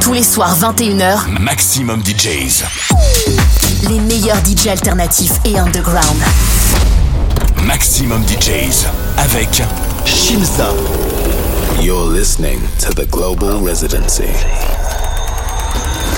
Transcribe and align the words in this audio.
Tous 0.00 0.12
les 0.12 0.22
soirs 0.22 0.56
21h, 0.58 1.40
Maximum 1.40 2.02
DJs. 2.02 2.64
Les 3.88 4.00
meilleurs 4.00 4.38
DJs 4.44 4.68
alternatifs 4.70 5.32
et 5.44 5.58
underground. 5.58 6.16
Maximum 7.64 8.22
DJs 8.24 8.86
avec 9.18 9.62
Shimza. 10.04 10.68
You're 11.80 12.06
listening 12.06 12.60
to 12.80 12.92
the 12.94 13.06
Global 13.10 13.60
Residency. 13.60 14.28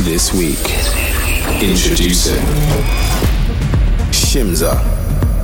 This 0.05 0.33
week, 0.33 0.59
introducing 1.61 2.43
Shimza. 4.13 5.00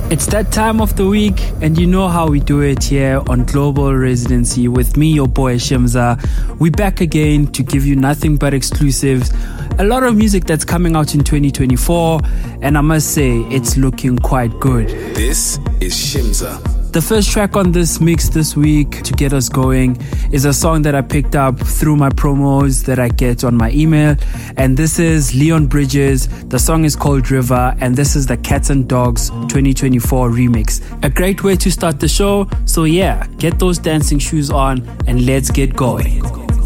It's 0.09 0.25
that 0.27 0.53
time 0.53 0.79
of 0.79 0.95
the 0.95 1.05
week, 1.05 1.51
and 1.61 1.77
you 1.77 1.85
know 1.85 2.07
how 2.07 2.27
we 2.27 2.39
do 2.39 2.61
it 2.61 2.81
here 2.81 3.21
on 3.27 3.43
Global 3.43 3.93
Residency 3.93 4.69
with 4.69 4.95
me, 4.95 5.11
your 5.11 5.27
boy 5.27 5.55
Shimza. 5.55 6.17
We're 6.59 6.71
back 6.71 7.01
again 7.01 7.47
to 7.47 7.61
give 7.61 7.85
you 7.85 7.97
nothing 7.97 8.37
but 8.37 8.53
exclusives. 8.53 9.33
A 9.79 9.83
lot 9.83 10.03
of 10.03 10.15
music 10.15 10.45
that's 10.45 10.63
coming 10.63 10.95
out 10.95 11.13
in 11.13 11.25
2024, 11.25 12.21
and 12.61 12.77
I 12.77 12.81
must 12.81 13.13
say, 13.13 13.39
it's 13.49 13.75
looking 13.75 14.17
quite 14.17 14.57
good. 14.61 14.87
This 14.87 15.59
is 15.81 15.93
Shimza. 15.93 16.76
The 16.97 17.03
first 17.03 17.29
track 17.29 17.55
on 17.55 17.73
this 17.73 18.01
mix 18.01 18.27
this 18.27 18.55
week 18.55 19.03
to 19.03 19.13
get 19.13 19.31
us 19.31 19.49
going 19.49 20.01
is 20.31 20.45
a 20.45 20.51
song 20.51 20.81
that 20.81 20.95
I 20.95 21.03
picked 21.03 21.35
up 21.35 21.59
through 21.59 21.95
my 21.95 22.09
promos 22.09 22.83
that 22.85 22.97
I 22.97 23.09
get 23.09 23.43
on 23.43 23.55
my 23.55 23.69
email. 23.69 24.15
And 24.57 24.75
this 24.75 24.97
is 24.97 25.35
Leon 25.35 25.67
Bridges. 25.67 26.27
The 26.45 26.57
song 26.57 26.85
is 26.85 26.95
called 26.95 27.29
River, 27.29 27.77
and 27.81 27.95
this 27.95 28.15
is 28.15 28.25
the 28.25 28.37
Cats 28.37 28.71
and 28.71 28.89
Dogs 28.89 29.29
2024 29.29 30.31
remix. 30.31 30.81
A 31.05 31.09
great 31.11 31.43
way 31.43 31.55
to 31.57 31.69
start 31.69 31.99
the 31.99 32.07
show. 32.07 32.49
So, 32.65 32.85
yeah, 32.85 33.27
get 33.37 33.59
those 33.59 33.77
dancing 33.77 34.17
shoes 34.17 34.49
on 34.49 34.81
and 35.05 35.23
let's 35.27 35.51
get 35.51 35.75
going. 35.75 36.56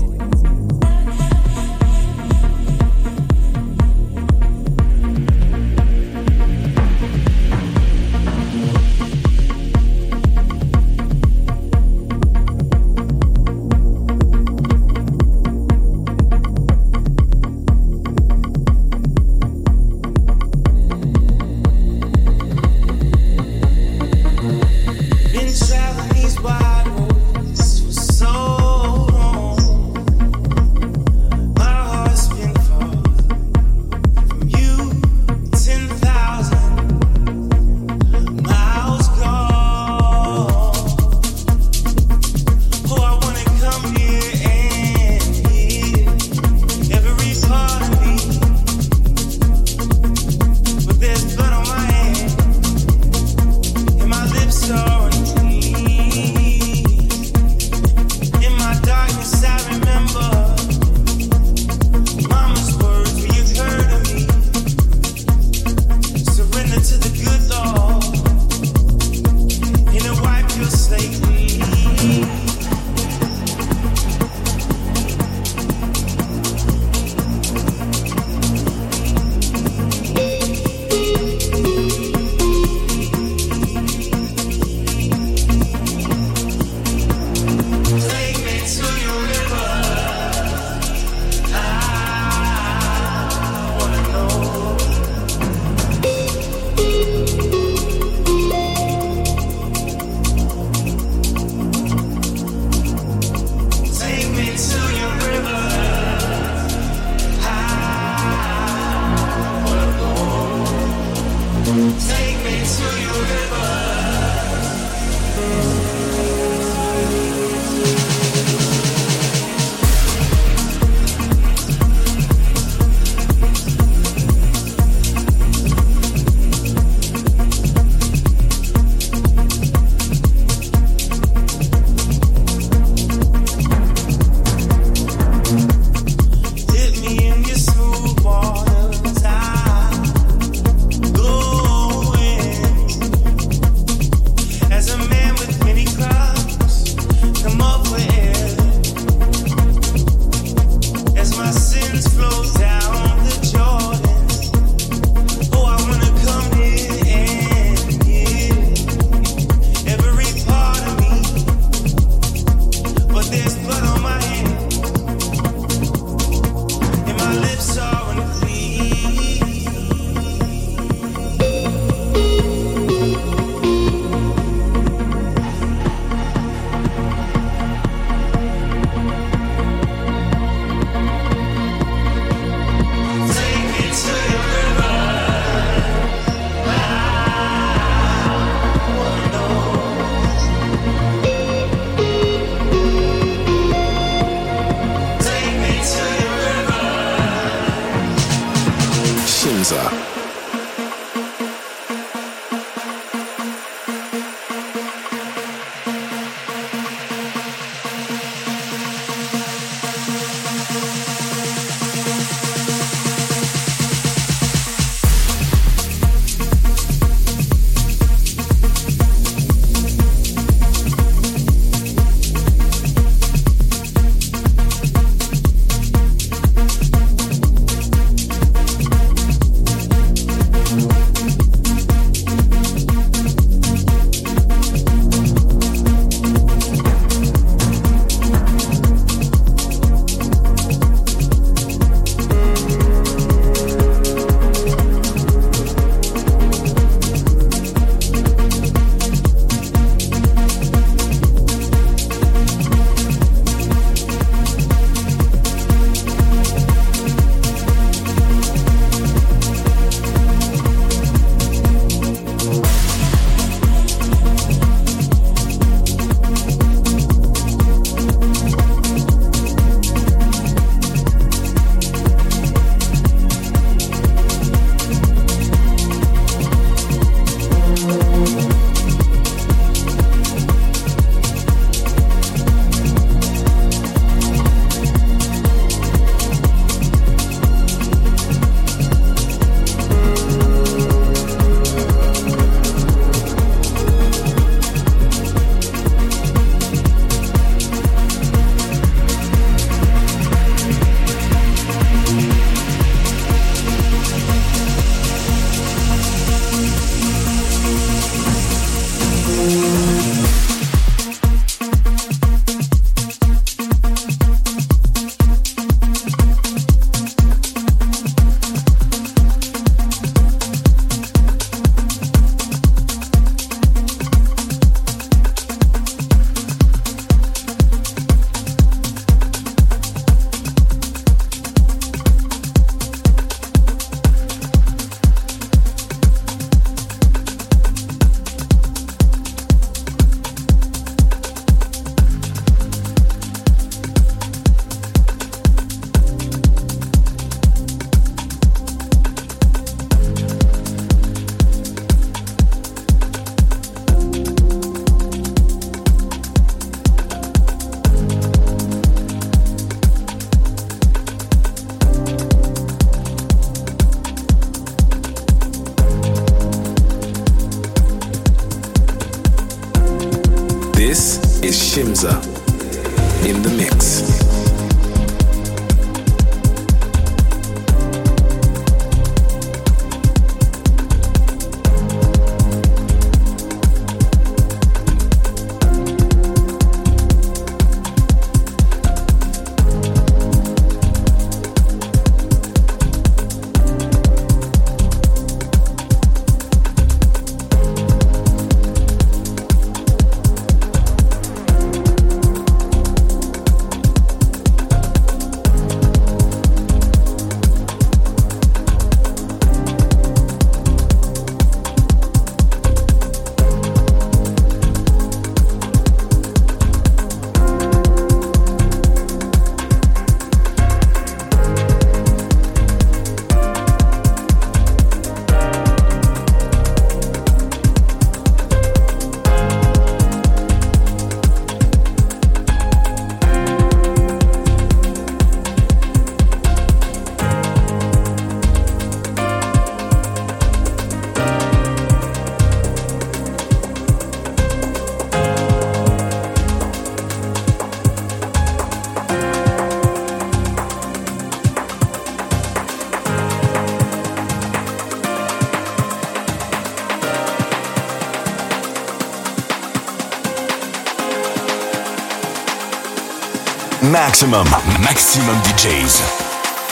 Maximum, 463.91 464.47
maximum 464.79 465.35
DJs. 465.43 466.01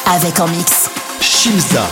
Avec 0.05 0.39
en 0.39 0.47
mix. 0.47 0.89
Shimza. 1.19 1.83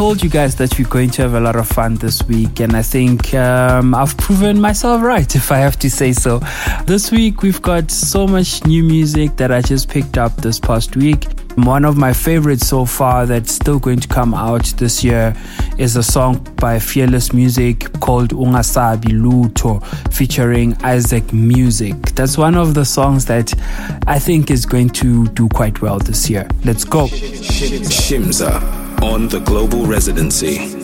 Told 0.00 0.22
you 0.22 0.30
guys 0.30 0.56
that 0.56 0.78
we're 0.78 0.88
going 0.88 1.10
to 1.10 1.20
have 1.20 1.34
a 1.34 1.40
lot 1.40 1.56
of 1.56 1.68
fun 1.68 1.94
this 1.96 2.22
week, 2.22 2.60
and 2.60 2.74
I 2.74 2.80
think 2.80 3.34
um, 3.34 3.94
I've 3.94 4.16
proven 4.16 4.58
myself 4.58 5.02
right, 5.02 5.36
if 5.42 5.52
I 5.52 5.58
have 5.58 5.78
to 5.80 5.90
say 5.90 6.14
so. 6.14 6.40
This 6.86 7.10
week, 7.10 7.42
we've 7.42 7.60
got 7.60 7.90
so 7.90 8.26
much 8.26 8.64
new 8.64 8.82
music 8.82 9.36
that 9.36 9.52
I 9.52 9.60
just 9.60 9.90
picked 9.90 10.16
up 10.16 10.34
this 10.36 10.58
past 10.58 10.96
week. 10.96 11.26
One 11.56 11.84
of 11.84 11.98
my 11.98 12.14
favorites 12.14 12.66
so 12.66 12.86
far 12.86 13.26
that's 13.26 13.52
still 13.52 13.78
going 13.78 14.00
to 14.00 14.08
come 14.08 14.32
out 14.32 14.64
this 14.78 15.04
year 15.04 15.36
is 15.76 15.96
a 15.96 16.02
song 16.02 16.38
by 16.56 16.78
Fearless 16.78 17.34
Music 17.34 17.92
called 18.00 18.30
Ungasabi 18.30 19.12
Luto 19.20 19.84
featuring 20.14 20.74
Isaac 20.82 21.30
Music. 21.34 21.94
That's 22.14 22.38
one 22.38 22.54
of 22.54 22.72
the 22.72 22.86
songs 22.86 23.26
that 23.26 23.52
I 24.06 24.18
think 24.18 24.50
is 24.50 24.64
going 24.64 24.88
to 25.00 25.26
do 25.28 25.46
quite 25.50 25.82
well 25.82 25.98
this 25.98 26.30
year. 26.30 26.48
Let's 26.64 26.84
go. 26.84 27.06
Shimza 27.08 28.79
on 29.02 29.28
the 29.28 29.40
global 29.40 29.86
residency. 29.86 30.80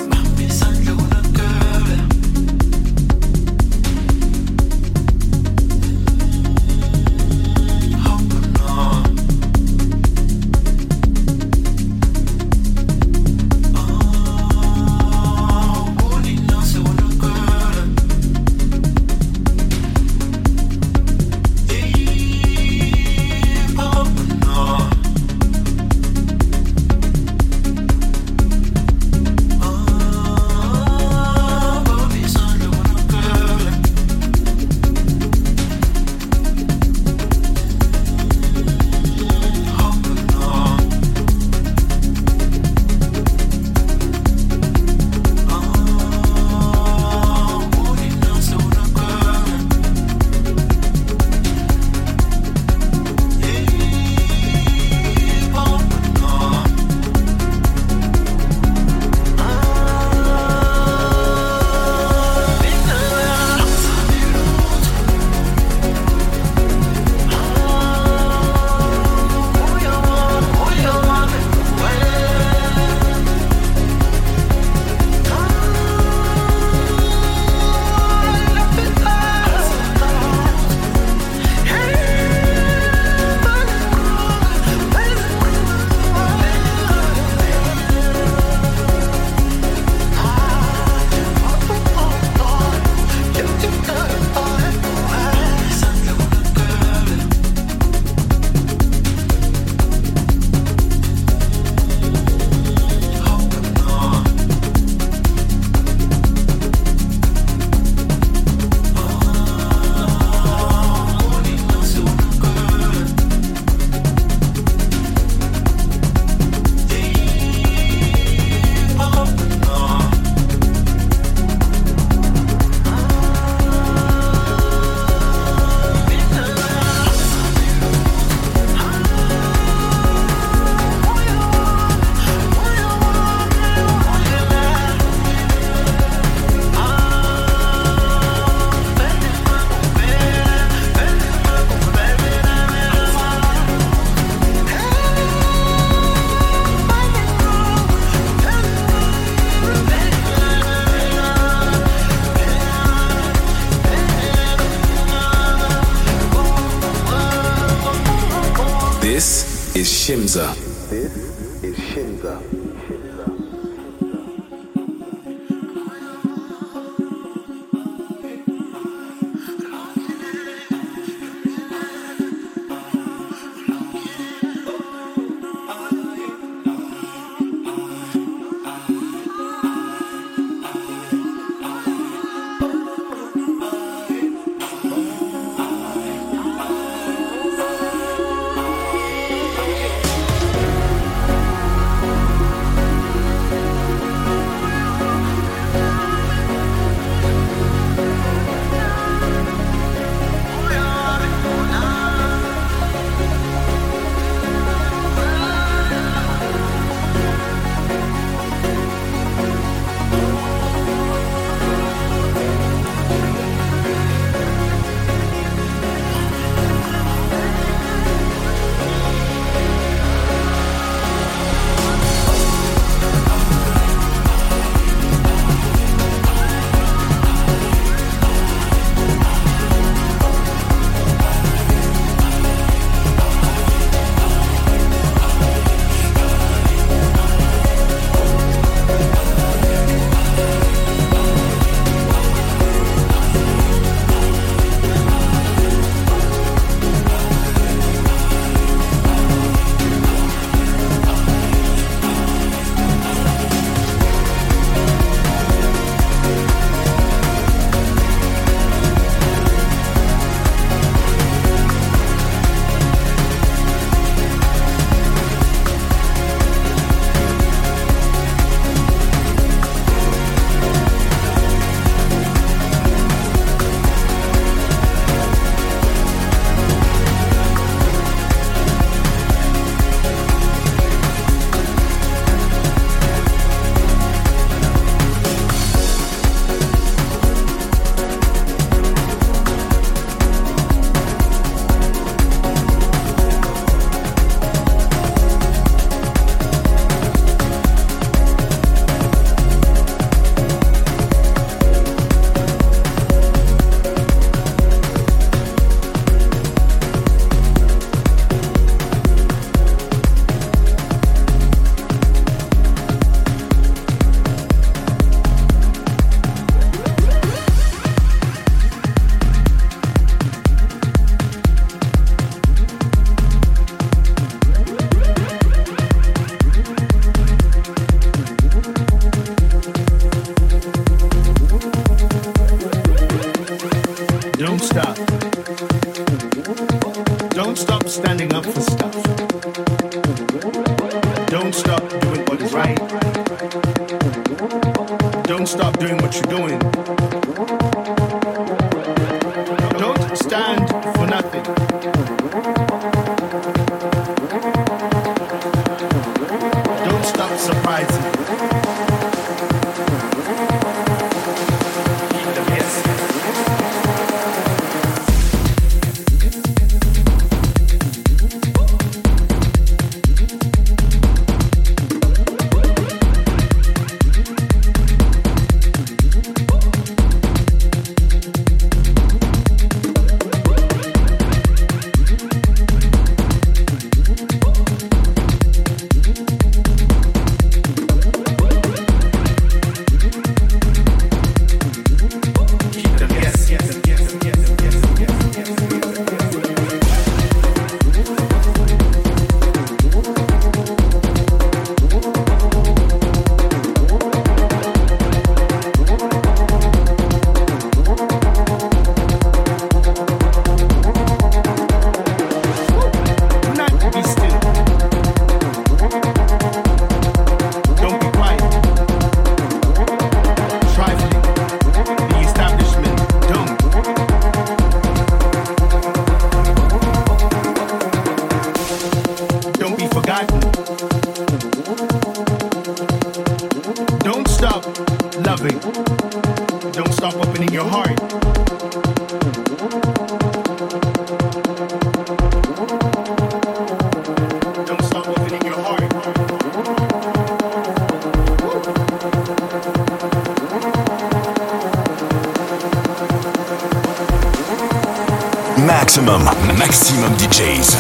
Maxximum, 456.07 456.59
maximum 456.59 457.13
DJs. 457.17 457.77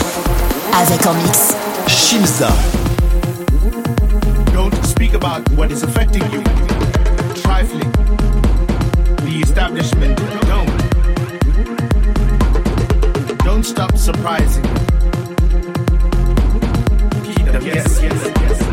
Avec 0.74 1.06
en 1.06 1.14
mix. 1.14 1.54
Shimza. 1.86 2.50
Don't 4.52 4.74
speak 4.84 5.14
about 5.14 5.48
what 5.50 5.70
is 5.70 5.84
affecting 5.84 6.24
you. 6.32 6.42
Trifling. 7.40 7.92
The 9.22 9.42
establishment. 9.44 10.18
Don't. 10.48 10.66
Don't 13.44 13.64
stop 13.64 13.96
surprising. 13.96 14.64
Yes, 17.22 17.64
yes, 17.64 17.64
yes, 17.64 18.02
yes, 18.02 18.02
yes, 18.02 18.32
yes, 18.40 18.65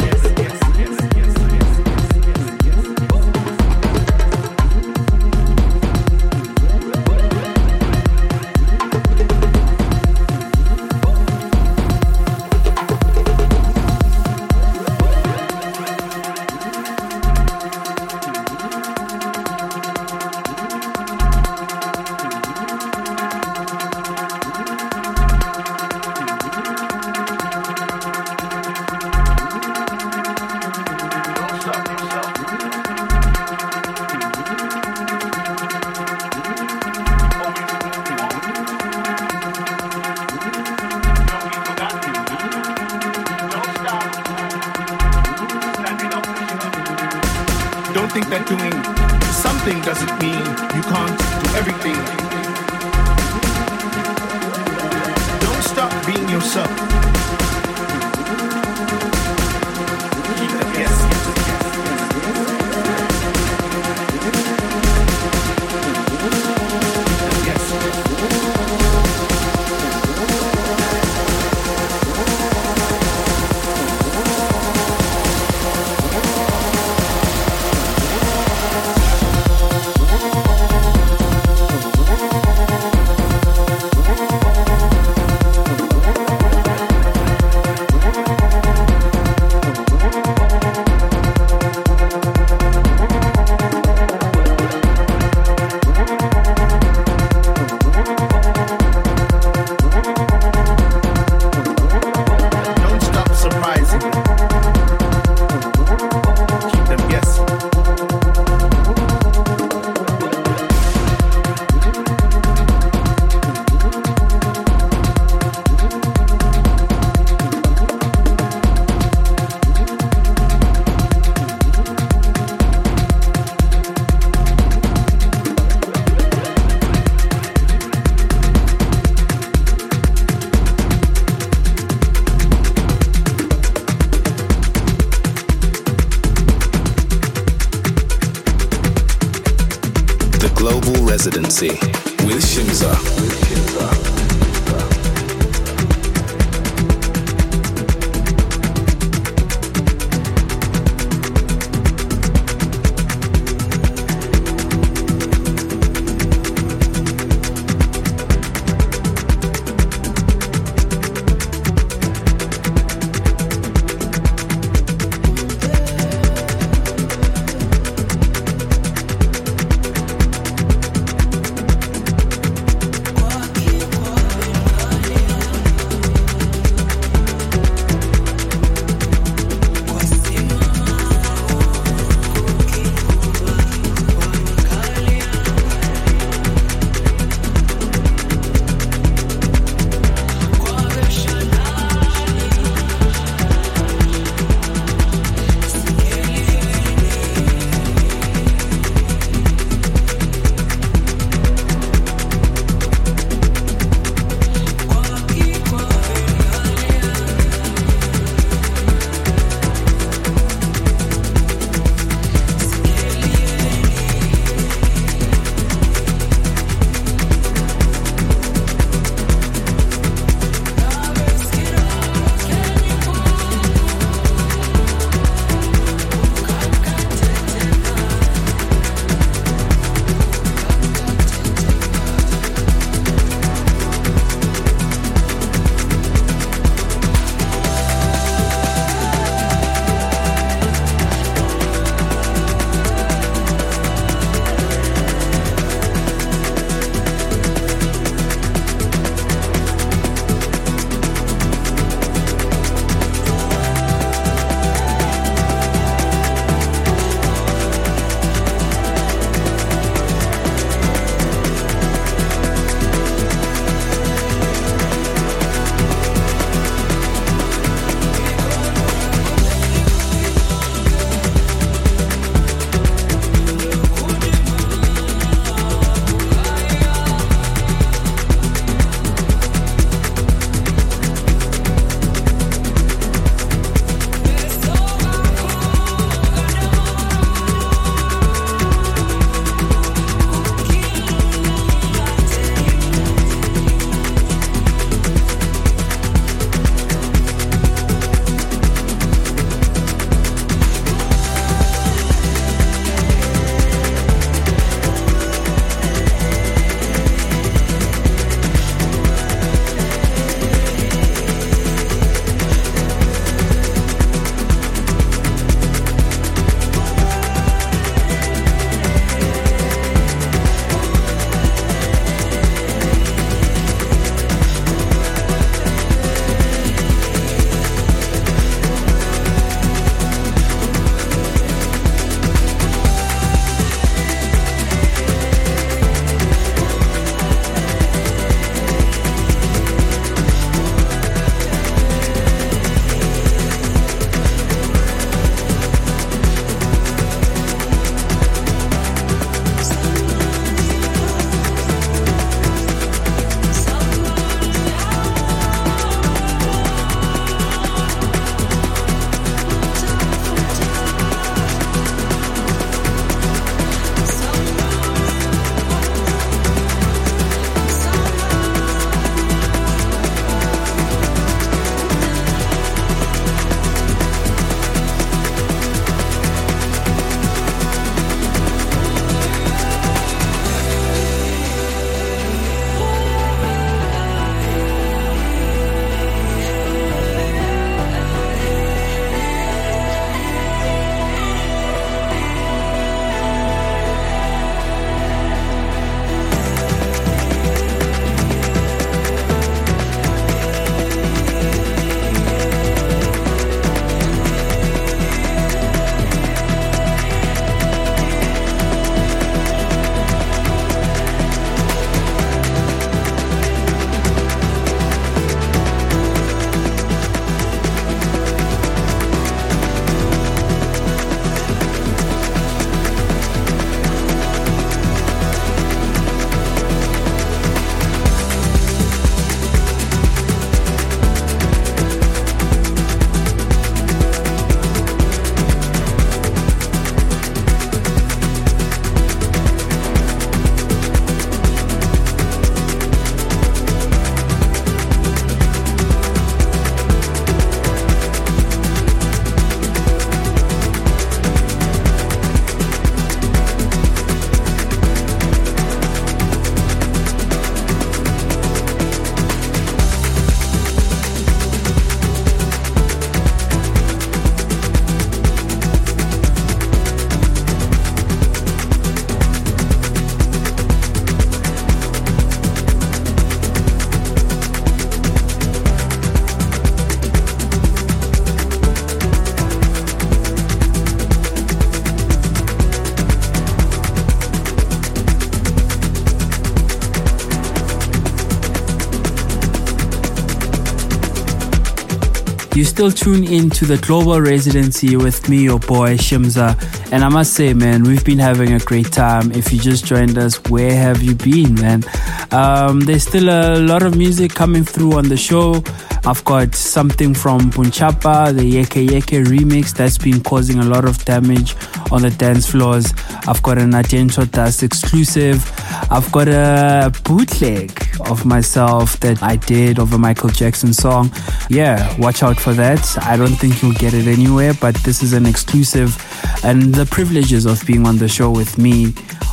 You 492.63 492.67
still 492.67 492.91
tune 492.91 493.25
in 493.25 493.49
to 493.49 493.65
the 493.65 493.75
global 493.75 494.21
residency 494.21 494.95
with 494.95 495.27
me, 495.27 495.43
your 495.43 495.59
boy 495.59 495.97
Shimza. 495.97 496.55
And 496.93 497.03
I 497.03 497.09
must 497.09 497.33
say, 497.33 497.53
man, 497.53 497.83
we've 497.83 498.05
been 498.05 498.19
having 498.19 498.53
a 498.53 498.59
great 498.59 498.89
time. 498.89 499.33
If 499.33 499.51
you 499.51 499.59
just 499.59 499.83
joined 499.83 500.17
us, 500.17 500.41
where 500.45 500.73
have 500.73 501.03
you 501.03 501.13
been, 501.13 501.55
man? 501.55 501.83
Um, 502.31 502.79
there's 502.79 503.05
still 503.05 503.27
a 503.27 503.59
lot 503.59 503.83
of 503.83 503.97
music 503.97 504.33
coming 504.33 504.63
through 504.63 504.93
on 504.93 505.09
the 505.09 505.17
show. 505.17 505.61
I've 506.05 506.23
got 506.23 506.55
something 506.55 507.13
from 507.13 507.51
Punchapa, 507.51 508.33
the 508.33 508.45
Yeke 508.45 508.89
Yeke 508.89 509.25
remix 509.25 509.73
that's 509.73 509.97
been 509.97 510.21
causing 510.21 510.59
a 510.59 510.65
lot 510.65 510.85
of 510.85 511.03
damage 511.03 511.55
on 511.91 512.01
the 512.01 512.11
dance 512.11 512.49
floors. 512.49 512.93
I've 513.27 513.41
got 513.43 513.57
an 513.57 513.71
Atento 513.71 514.29
Das 514.31 514.63
exclusive. 514.63 515.49
I've 515.91 516.11
got 516.11 516.27
a 516.27 516.93
bootleg 517.03 517.71
of 518.09 518.25
myself 518.25 518.99
that 519.01 519.21
I 519.21 519.35
did 519.35 519.79
of 519.79 519.93
a 519.93 519.97
Michael 519.97 520.29
Jackson 520.29 520.73
song. 520.73 521.11
Yeah, 521.53 521.95
watch 521.99 522.23
out 522.23 522.39
for 522.39 522.51
that. 522.53 522.97
I 523.03 523.15
don't 523.15 523.35
think 523.35 523.61
you'll 523.61 523.73
get 523.73 523.93
it 523.93 524.07
anywhere, 524.07 524.55
but 524.59 524.73
this 524.77 525.03
is 525.03 525.13
an 525.13 525.27
exclusive. 525.27 525.95
And 526.43 526.73
the 526.73 526.87
privileges 526.87 527.45
of 527.45 527.63
being 527.67 527.85
on 527.85 527.99
the 527.99 528.07
show 528.07 528.31
with 528.31 528.57
me 528.57 528.85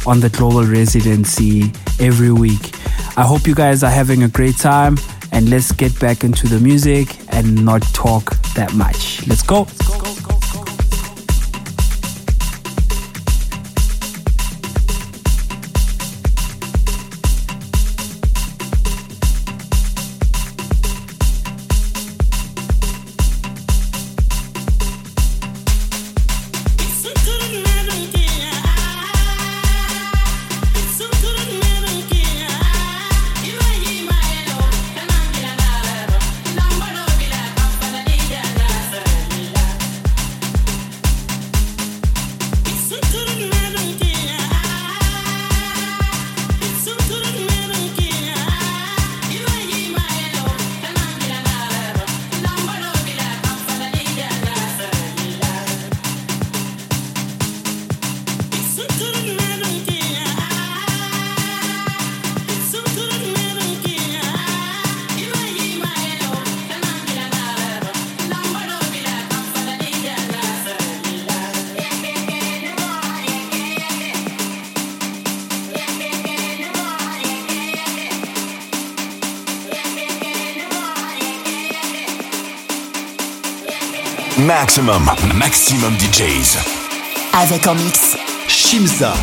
on 0.07 0.21
the 0.21 0.29
global 0.29 0.67
residency 0.67 1.73
every 1.99 2.31
week. 2.31 2.75
I 3.17 3.23
hope 3.23 3.47
you 3.47 3.55
guys 3.55 3.83
are 3.83 3.91
having 3.91 4.23
a 4.23 4.29
great 4.29 4.59
time 4.59 4.99
and 5.33 5.49
let's 5.49 5.73
get 5.73 5.99
back 5.99 6.23
into 6.23 6.47
the 6.47 6.61
music 6.61 7.17
and 7.33 7.65
not 7.65 7.81
talk 7.95 8.37
that 8.53 8.75
much. 8.75 9.27
Let's 9.27 9.43
go. 9.43 9.67
Maximum, 84.99 85.39
maximum 85.39 85.95
DJs. 85.99 86.59
Avec 87.33 87.69
en 87.69 87.77
mix. 87.77 88.17
Shimza. 88.49 89.15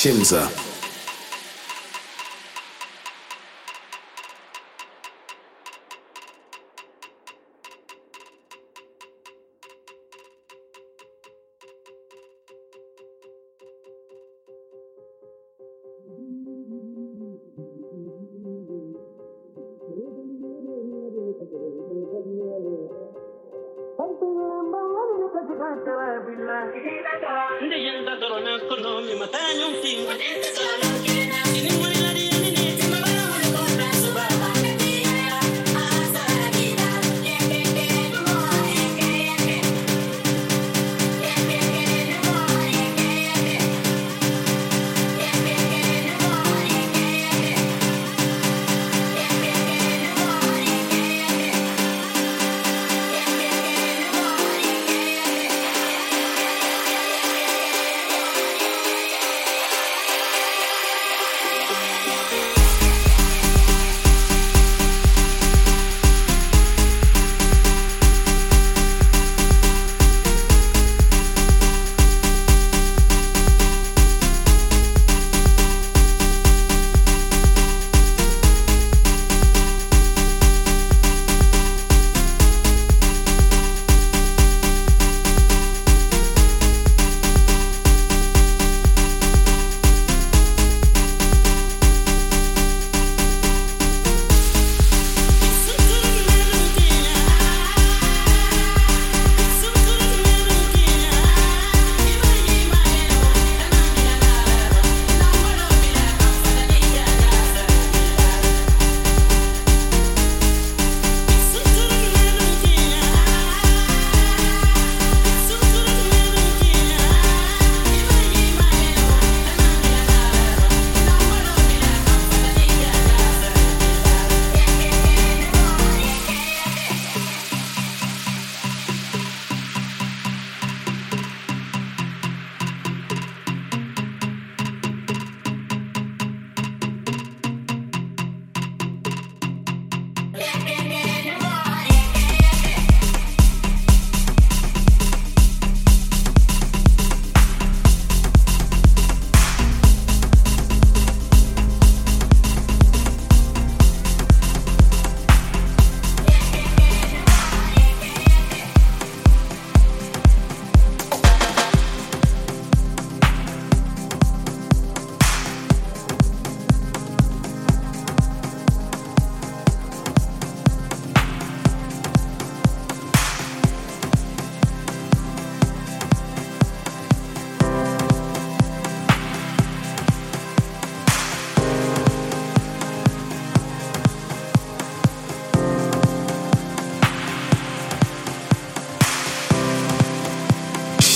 This 0.00 0.32
is 0.32 0.67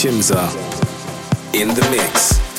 Shimza 0.03 0.49
in 1.55 1.69
the 1.69 1.89
mix. 1.93 2.52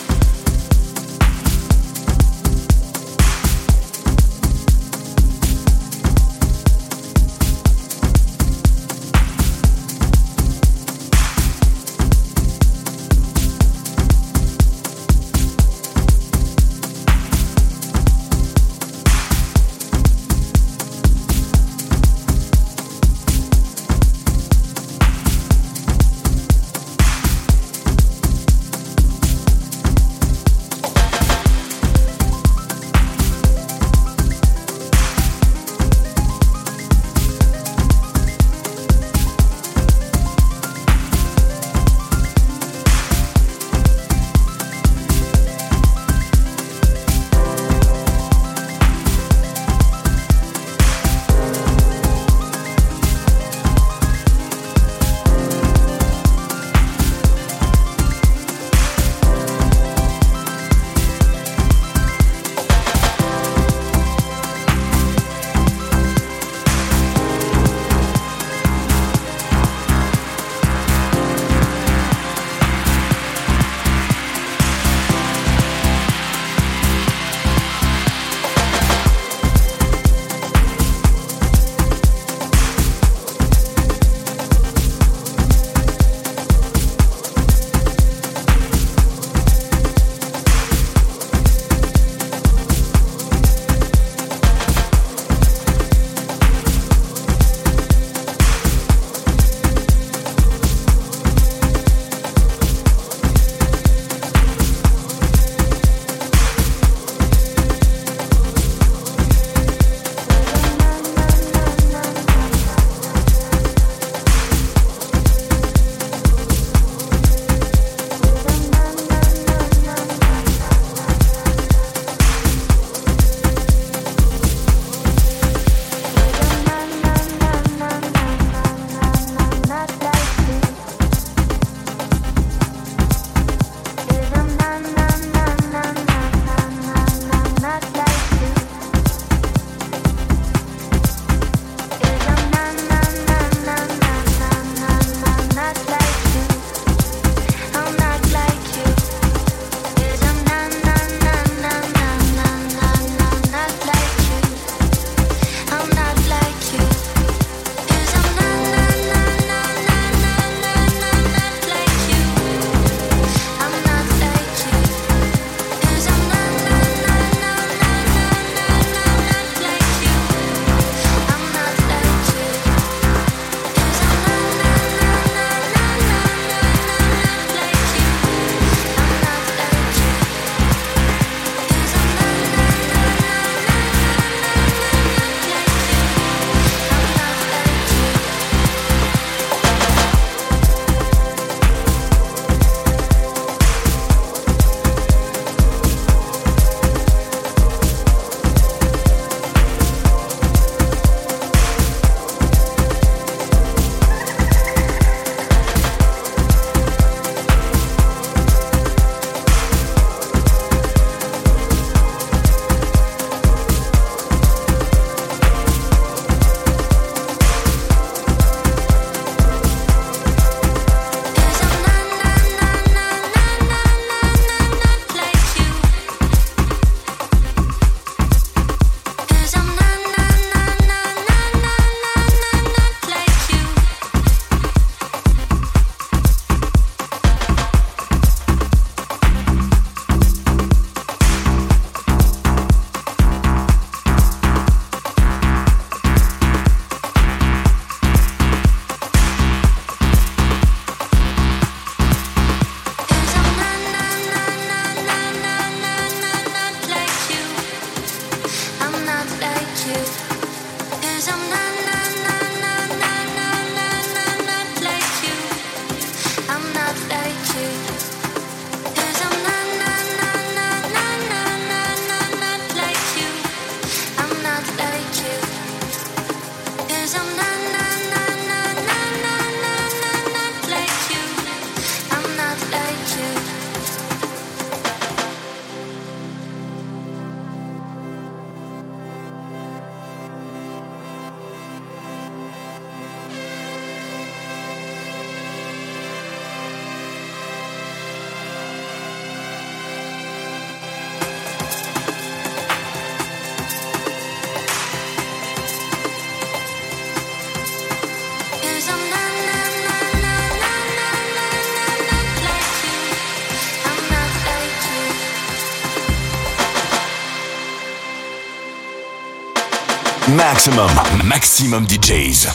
Maximum, 320.53 320.91
maximum 321.23 321.87
DJs. 321.87 322.47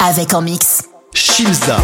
Avec 0.00 0.34
en 0.34 0.42
mix. 0.42 0.82
Shimza. 1.14 1.76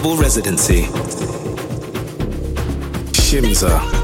Global 0.00 0.16
residency. 0.22 0.86
Shimza. 3.12 3.97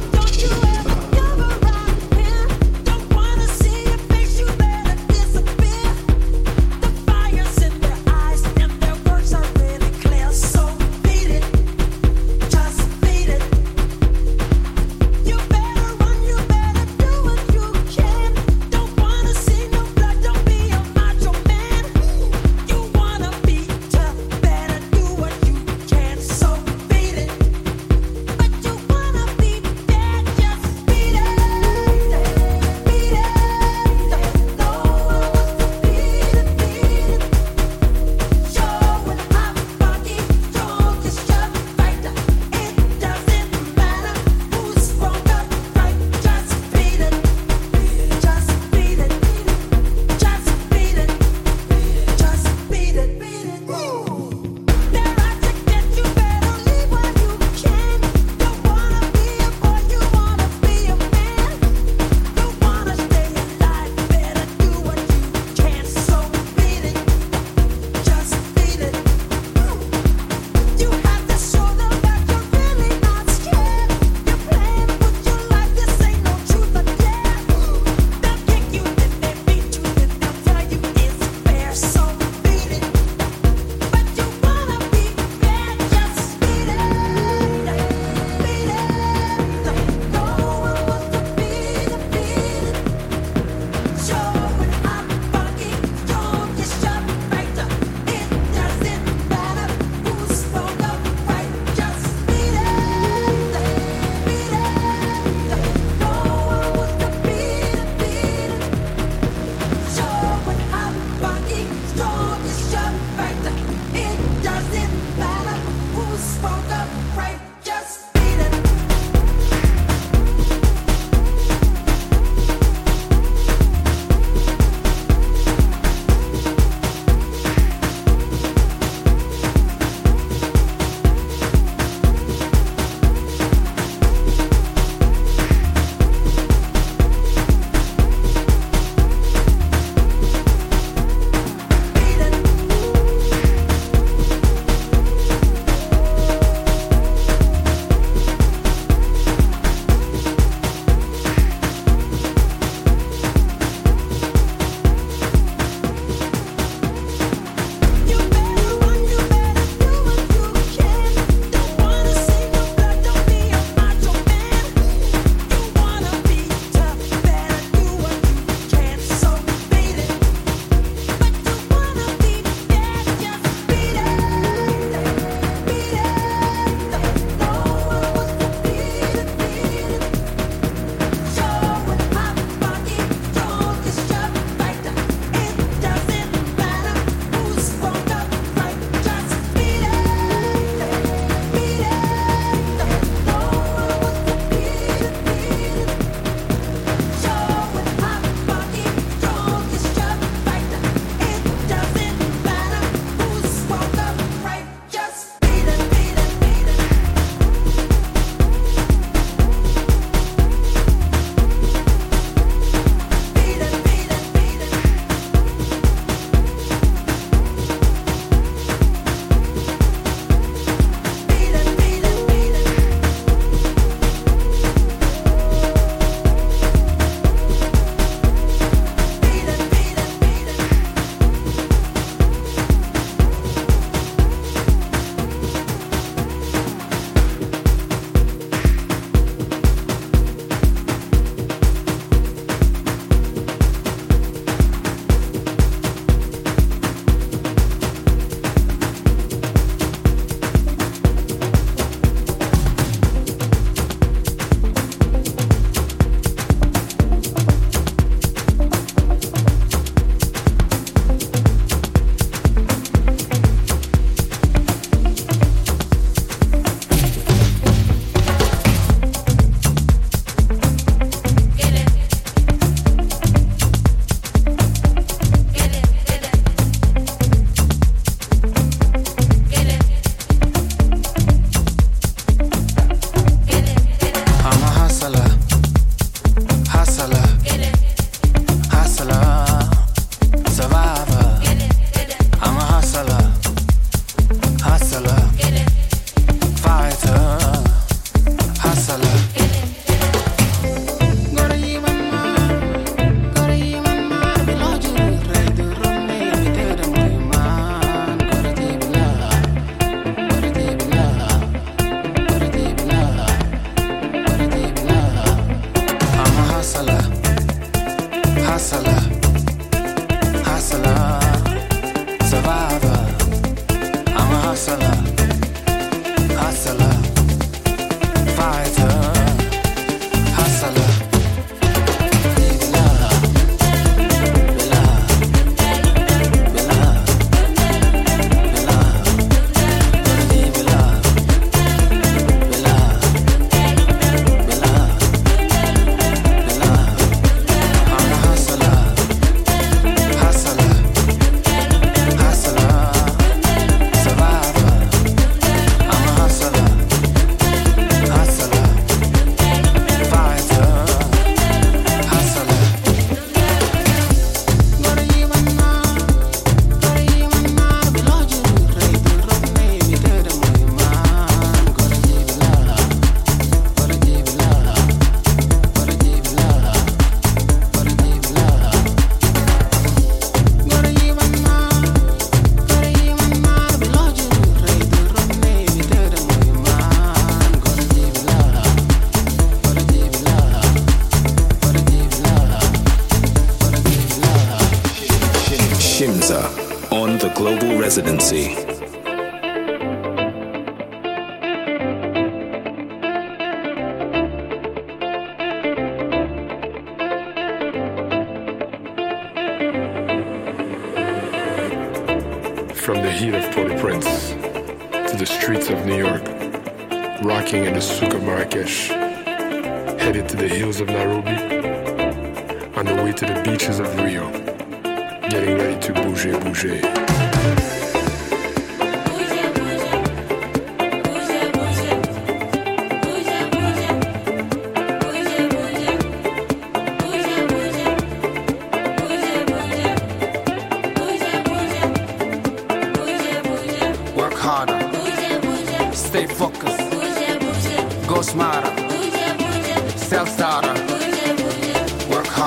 Getting 424.04 425.56
ready 425.56 425.80
to 425.80 425.92
bouger, 425.94 426.38
bouger. 426.40 427.73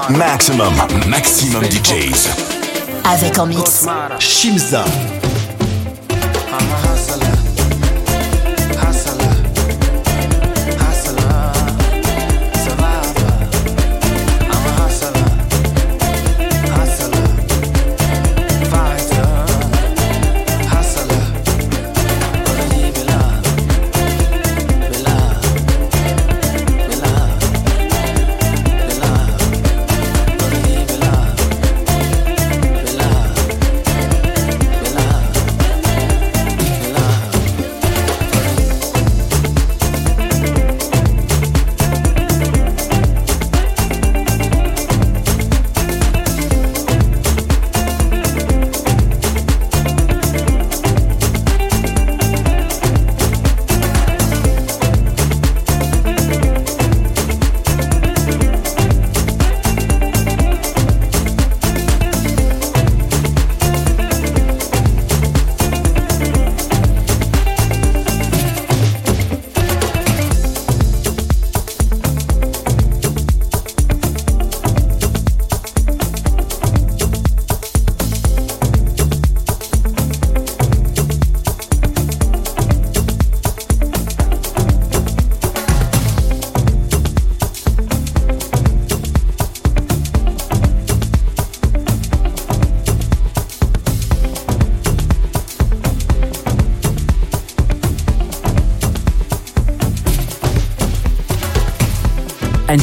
Maximum, 0.09 0.73
maximum 1.07 1.63
DJs. 1.63 2.29
Avec 3.03 3.37
en 3.39 3.45
mix. 3.45 3.85
Shimza. 4.19 4.85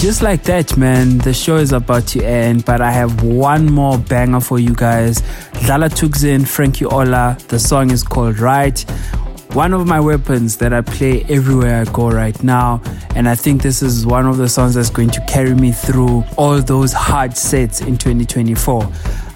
Just 0.04 0.20
like 0.20 0.42
that, 0.42 0.76
man, 0.76 1.16
the 1.16 1.32
show 1.32 1.56
is 1.56 1.72
about 1.72 2.06
to 2.06 2.22
end, 2.22 2.66
but 2.66 2.82
I 2.82 2.90
have 2.90 3.22
one 3.22 3.72
more 3.72 3.96
banger 3.96 4.38
for 4.38 4.58
you 4.58 4.74
guys. 4.74 5.22
Dlala 5.64 5.88
Thukzin, 5.88 6.46
Frankie 6.46 6.84
Ola. 6.84 7.38
The 7.48 7.58
song 7.58 7.90
is 7.90 8.02
called 8.02 8.38
Right. 8.38 8.78
One 9.54 9.72
of 9.72 9.86
my 9.86 10.00
weapons 10.00 10.58
that 10.58 10.74
I 10.74 10.82
play 10.82 11.24
everywhere 11.30 11.80
I 11.80 11.84
go 11.90 12.10
right 12.10 12.40
now. 12.42 12.82
And 13.16 13.26
I 13.26 13.34
think 13.34 13.62
this 13.62 13.80
is 13.80 14.04
one 14.04 14.26
of 14.26 14.36
the 14.36 14.46
songs 14.46 14.74
that's 14.74 14.90
going 14.90 15.08
to 15.08 15.22
carry 15.22 15.54
me 15.54 15.72
through 15.72 16.22
all 16.36 16.60
those 16.60 16.92
hard 16.92 17.34
sets 17.34 17.80
in 17.80 17.96
2024. 17.96 18.86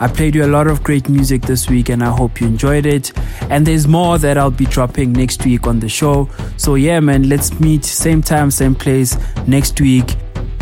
I 0.00 0.08
played 0.08 0.34
you 0.34 0.44
a 0.44 0.52
lot 0.52 0.66
of 0.66 0.82
great 0.82 1.08
music 1.08 1.40
this 1.40 1.70
week 1.70 1.88
and 1.88 2.04
I 2.04 2.14
hope 2.14 2.42
you 2.42 2.46
enjoyed 2.46 2.84
it. 2.84 3.10
And 3.48 3.66
there's 3.66 3.88
more 3.88 4.18
that 4.18 4.36
I'll 4.36 4.50
be 4.50 4.66
dropping 4.66 5.14
next 5.14 5.46
week 5.46 5.66
on 5.66 5.80
the 5.80 5.88
show. 5.88 6.28
So, 6.58 6.74
yeah, 6.74 7.00
man, 7.00 7.30
let's 7.30 7.58
meet 7.58 7.86
same 7.86 8.20
time, 8.20 8.50
same 8.50 8.74
place 8.74 9.16
next 9.46 9.80
week. 9.80 10.14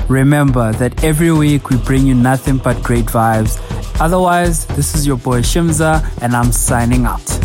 Remember 0.08 0.72
that 0.72 1.02
every 1.02 1.32
week 1.32 1.70
we 1.70 1.76
bring 1.78 2.06
you 2.06 2.14
nothing 2.14 2.58
but 2.58 2.80
great 2.82 3.06
vibes. 3.06 3.60
Otherwise, 4.00 4.66
this 4.66 4.94
is 4.94 5.06
your 5.06 5.16
boy 5.16 5.40
Shimza, 5.40 6.02
and 6.22 6.34
I'm 6.34 6.52
signing 6.52 7.06
out. 7.06 7.35